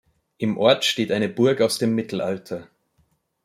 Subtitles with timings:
[0.39, 2.67] Im Ort steht eine Burg aus dem Mittelalter.